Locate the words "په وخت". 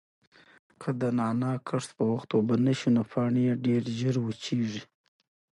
1.97-2.29